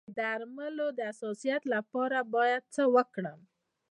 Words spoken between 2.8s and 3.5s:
وکړم؟